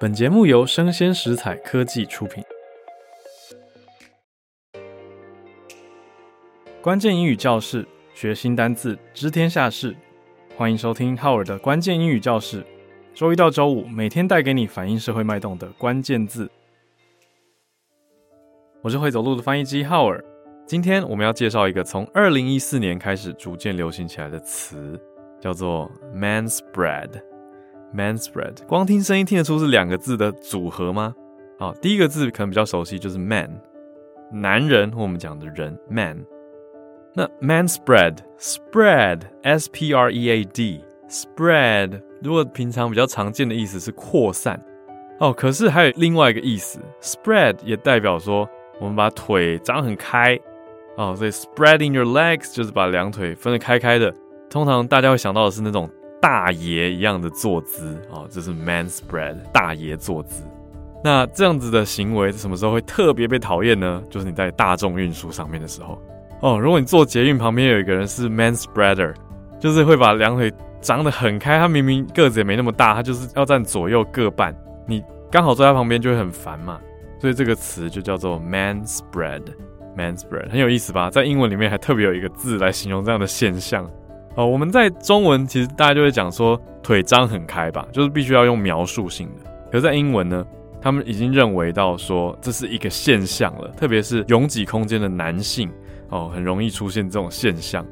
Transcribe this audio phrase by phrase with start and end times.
[0.00, 2.42] 本节目由生鲜食材科技出品。
[6.82, 9.94] 关键英语教室，学新单字，知天下事。
[10.56, 12.66] 欢迎收听浩尔的关键英语教室。
[13.14, 16.50] 周一到周五，每天带给你反映社会脉动的关键字。
[18.82, 20.22] 我是会走路的翻译机浩尔。
[20.66, 25.00] 今天我们要介绍一个从二零一四年开始逐渐流行起来的词，
[25.40, 27.33] 叫做 “manspread”。
[27.94, 31.14] manspread，光听声音听得出是两个字的组合吗？
[31.58, 33.48] 好，第一个字可能比较熟悉，就是 man，
[34.32, 36.24] 男人或我们讲的人 man。
[37.14, 44.60] 那 manspread，spread，s p r e a d，spread，如果平常比较常见的意思是扩散
[45.20, 48.48] 哦，可是还有另外一个意思，spread 也代表说
[48.80, 50.36] 我们把腿张很开。
[50.96, 54.12] 哦，所以 spreading your legs 就是把两腿分得开开的。
[54.50, 55.88] 通常大家会想到的是那种
[56.24, 60.42] 大爷一样的坐姿哦，这是 man spread 大爷坐姿。
[61.02, 64.02] 那这样子的行为什么时候会特别被讨厌呢？
[64.08, 66.00] 就是你在大众运输上面的时候
[66.40, 66.58] 哦。
[66.58, 69.12] 如果你坐捷运旁边有一个人是 man spreader，
[69.60, 74.56] 就是会把两腿张得很开，他明明个子也没那么大，他就是要站左右各半，
[74.88, 76.80] 你刚好坐在旁边就会很烦嘛。
[77.20, 79.42] 所以这个词就叫做 man spread。
[79.94, 81.10] manspread 很有意思吧？
[81.10, 83.88] 在英文里面还特别有一个字来形容这样的现象
[84.36, 84.46] 哦。
[84.46, 89.50] 我们在中文其实大家就会讲说腿张很开吧，就是必须要用描述性的。
[89.70, 90.44] 可是在英文呢，
[90.80, 95.70] 他们已经认为到说这是一个现象了，特别是拥挤空间的男性
[96.08, 97.84] 哦，很容易出现这种现象。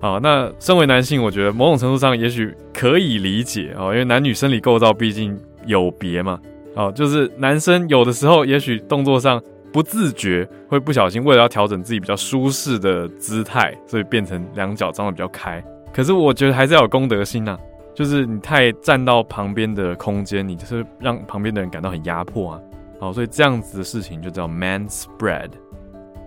[0.00, 6.40] 好，那身为男性，我觉得某种程度上也许可以理解哦，因为男女生理构造毕竟有别嘛。
[6.74, 9.42] 哦，就是男生有的时候也许动作上。
[9.72, 15.64] 不自觉会不小心，为了要调整自己比较舒适的姿态，所以变成两脚张得比较开。
[15.92, 17.58] 可是我觉得还是要有公德心呐，
[17.94, 22.60] 就是你太占到旁边的空间，你就是让旁边的人感到很压迫啊。
[22.98, 25.50] 好，所以这样子的事情就叫 manspread。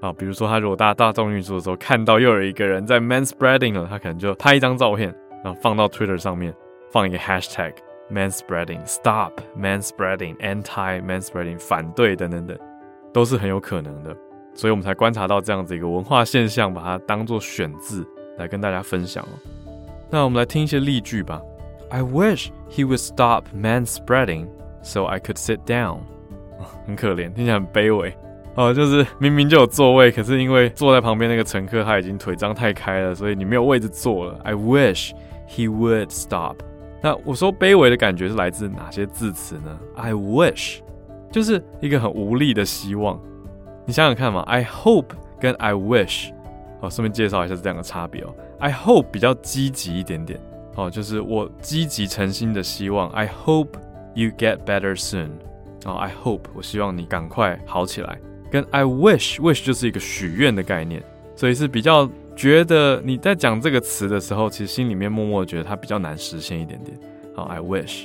[0.00, 5.14] 啊，比如说他如果大大众运输的时候看到又有一个人在 manspreading 了，他可能就拍一张照片，
[5.44, 6.52] 然后放到 Twitter 上面，
[6.90, 7.72] 放一个 hashtag
[8.10, 12.58] manspreading，stop manspreading，anti-manspreading，反对等等等，
[13.12, 14.12] 都是很有可能的，
[14.52, 18.04] 所以我们才观察到这样子一个文化现象，把它当做选字
[18.38, 19.38] 来跟大家分享哦。
[20.10, 21.40] 那我们来听一些例句吧。
[21.90, 24.48] I wish he would stop manspreading
[24.82, 26.00] so I could sit down。
[26.86, 28.12] 很可怜，听起来很卑微
[28.54, 28.72] 哦。
[28.72, 34.38] 就是明明就有座位，可是因为坐在旁边那个乘客他已经腿张太开了，所以你没有位置坐了。
[34.44, 35.12] I wish
[35.48, 36.56] he would stop。
[37.02, 40.78] 那我说卑微的感觉是来自哪些字词呢？I wish
[41.30, 43.20] 就是一个很无力的希望。
[43.84, 46.32] 你想想看嘛，I hope 跟 I wish，
[46.80, 48.34] 好，顺便介绍一下这两个差别哦。
[48.58, 50.40] I hope 比较积极一点点。
[50.74, 53.68] 哦，就是我积极诚心的希望，I hope
[54.14, 55.30] you get better soon。
[55.86, 58.18] 哦，I hope 我希望你赶快好起来。
[58.50, 61.00] 跟 I wish，wish 就是一个许愿的概念，
[61.34, 66.98] 所以是比较觉得你在讲这个词的时候，其实心里面默默觉得它比较难实现一点点。
[67.34, 68.04] 好，I wish。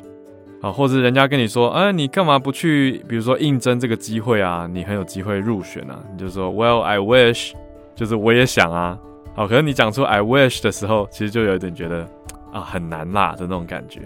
[0.62, 4.70] 好，或者人家跟你说，哎，你干嘛不去，比如说应征这个机会啊？
[4.72, 6.00] 你很有机会入选啊。
[6.14, 7.54] 你就说，Well I wish，
[7.96, 8.98] 就是我也想啊。
[9.36, 12.08] 好，可是你讲出 I wish 的时候，其实就有点觉得。
[12.52, 14.02] 啊，很难啦的那种感觉，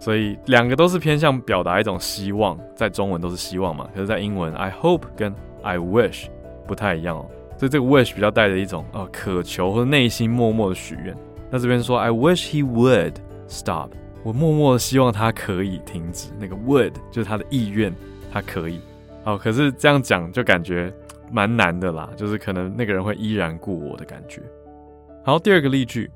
[0.00, 6.26] 所以两个都是偏向表达一种希望，在中文都是希望嘛，可是，在英文，I hope 跟 I wish
[6.66, 11.16] 不太一样哦，所以这个 wish 比较带着一种啊渴求或者内心默默的许愿。
[11.50, 13.14] 那这边说 I wish he would
[13.48, 13.90] stop，
[14.22, 17.92] 我默默的希望他可以停止，那个 would 就是他的意愿，
[18.32, 18.80] 他可以。
[19.24, 20.92] 好，可是这样讲就感觉
[21.32, 24.40] 蛮难的啦，就是可能那个人会依然故我的感觉。
[25.24, 26.08] 好，第二个例句。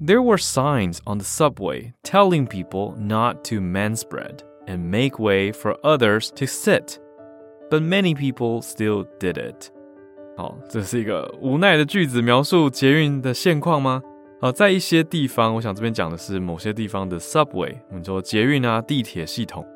[0.00, 5.76] There were signs on the subway telling people not to manspread and make way for
[5.82, 6.98] others to sit,
[7.70, 9.70] but many people still did it.
[10.36, 14.02] 好，这是一个无奈的句子，描述捷运的现况吗？
[14.42, 19.66] 呃，在一些地方，我想这边讲的是某些地方的 subway，我们说捷运啊、地铁系统，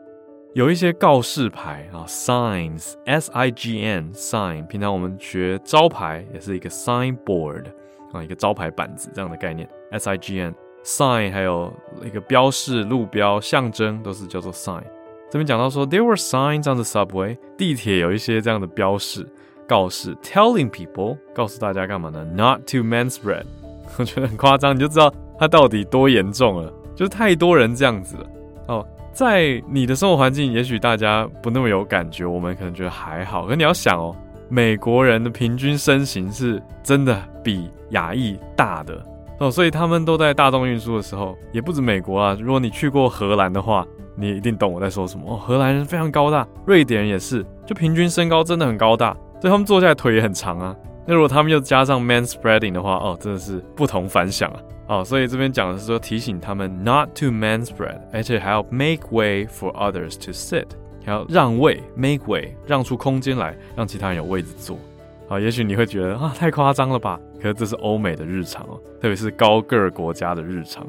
[0.53, 7.65] 有一些告示牌啊，signs，s i g n，sign，平常我们学招牌也是一个 signboard
[8.12, 11.74] 啊，一个招牌板子这样的概念，s i g n，sign，还有
[12.04, 14.84] 一个标示、路标、象征都是叫做 sign。
[15.32, 19.28] 这边讲到说，there were signs on the subway，地铁有一些这样的标示、
[19.68, 23.44] 告示，telling people，告诉大家干嘛呢？Not to manspread。
[23.98, 28.28] 我觉得很夸张，你就知道它到底多严重了，就是太多人这样子了。
[28.68, 33.46] 哦，在你的生活环境，也许大家不那么有感觉，我们可能觉得还好。
[33.48, 34.16] 可你要想哦，
[34.48, 39.02] 美国人的平均身形是真的比亚裔大的
[39.40, 42.36] 哦，所以他们都在大众运输的时候，也不止美国啊。
[42.42, 45.38] 如果你去过荷兰的话，你一定懂我在说什么哦。
[45.38, 50.76] 荷兰人非常高大，瑞典人也是，就平均身高真的很高大，所以他们坐下来腿也很长啊。
[51.06, 54.60] 那如果他们又加上 manspreading 的话，哦，真的是不同凡响啊！
[54.88, 60.66] 哦，所以这边讲的是说提醒他们 not to manspread，而且还要 make way for others to sit，
[61.06, 64.80] 还要让位 make way，让出空间来，让其他人有位置坐。
[65.28, 67.20] 好，也许你会觉得啊，太夸张了吧？
[67.42, 70.86] 可是这是欧美的日常哦，特别是高个儿国家的日常。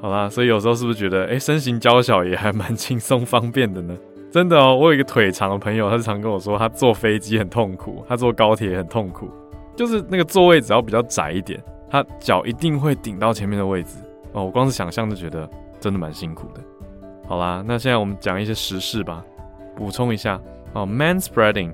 [0.00, 3.96] 好啦，所以有时候是不是觉得，哎，身形娇小也还蛮轻松方便的呢？
[4.30, 9.28] 真的哦，我有一个腿长的朋友，他是常跟我说，他坐飞机很痛苦，他坐高铁很痛苦，
[9.74, 11.60] 就是那个座位只要比较窄一点，
[11.90, 13.98] 他脚一定会顶到前面的位置
[14.32, 14.44] 哦。
[14.44, 15.50] 我光是想象就觉得
[15.80, 16.60] 真的蛮辛苦的。
[17.26, 19.24] 好啦，那现在我们讲一些时事吧，
[19.74, 20.40] 补充一下
[20.72, 21.72] 哦，manspreading，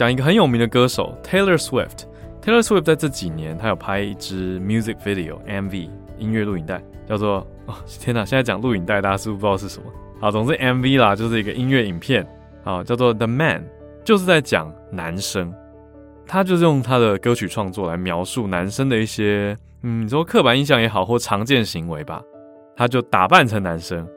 [0.00, 2.04] 讲一个很有名的歌手 Taylor Swift。
[2.42, 9.92] Taylor Swift 在这几年，他有拍一支 music video MV 音乐录影带，叫做哦天哪，现在讲录影带，大家是不是不知道是什么？
[10.18, 12.26] 好，总之 MV 啦，就是一个音乐影片，
[12.64, 13.66] 好，叫做 The Man，
[14.02, 15.52] 就是在讲男生，
[16.26, 22.22] 他就是用他的歌曲创作来描述男生的一些，嗯，你说刻板印象也好，或常见行为吧，
[22.74, 24.08] 他就打扮成男生，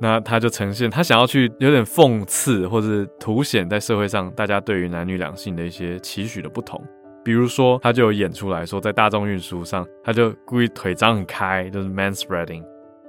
[0.00, 6.80] 那他就呈现他想要去有点讽刺或者凸显在社会上大家对于男女两性的一些期许的不同，
[7.24, 12.62] 比如说他就有演出来说，在大众运输上，他就故意腿张很开，就是 manspreading。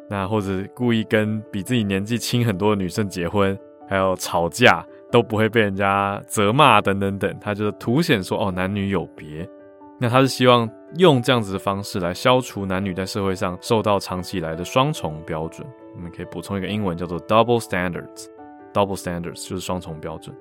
[0.09, 3.55] 那或者故意跟比自己年纪轻很多的女生结婚，
[3.87, 9.47] 还有吵架都不会被人家责骂等等等，他就是凸显说哦，男女有别。
[10.01, 15.67] 那他是希望用这样子的方式来消除男女在社会上受到长期以来的双重标准。
[15.99, 20.33] 我们可以补充一个英文叫做 double standards，double standards 就是双重标准。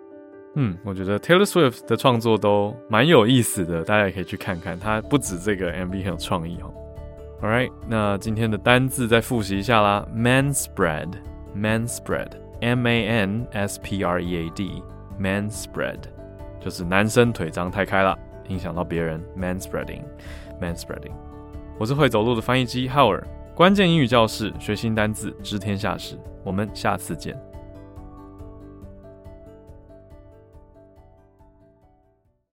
[0.54, 4.78] 嗯，我觉得 Taylor Swift 的创作都蛮有意思的，大家也可以去看看。
[4.78, 6.72] 他不止这个 MV 很有创意哦。
[7.42, 10.06] Alright，那今天的单字再复习一下啦。
[10.14, 15.98] manspread，manspread，m a n s p r e a d，manspread，
[16.60, 18.16] 就是男生腿张太开了，
[18.46, 19.20] 影响到别人。
[19.36, 21.14] manspreading，manspreading。
[21.78, 23.24] 我是会走路的翻译机 Howard，
[23.58, 26.16] 关键英语教室，学新单字，知天下事。
[26.44, 27.36] 我们下次见。